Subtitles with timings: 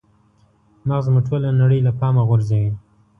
[0.87, 2.71] مغز مو ټوله نړۍ له پامه غورځوي.